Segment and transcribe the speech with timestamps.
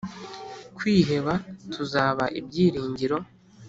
[0.77, 1.33] kwiheba
[1.73, 3.17] tuzaba ibyiringiro